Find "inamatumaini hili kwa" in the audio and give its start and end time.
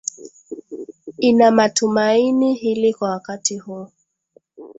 1.19-3.09